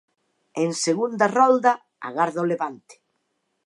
[0.63, 1.73] En segunda rolda,
[2.09, 2.93] agarda o Levante.